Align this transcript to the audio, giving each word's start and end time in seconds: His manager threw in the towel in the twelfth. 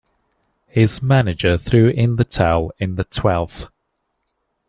His 0.65 1.03
manager 1.03 1.59
threw 1.59 1.89
in 1.89 2.15
the 2.15 2.25
towel 2.25 2.71
in 2.79 2.95
the 2.95 3.03
twelfth. 3.03 3.67